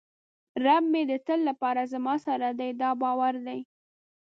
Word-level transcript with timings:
رب 0.63 0.83
مې 0.91 1.01
د 1.11 1.13
تل 1.27 1.39
لپاره 1.49 1.81
زما 1.93 2.15
سره 2.25 2.47
دی 2.59 2.69
دا 2.81 2.89
باور 3.01 3.33
دی. 3.47 3.59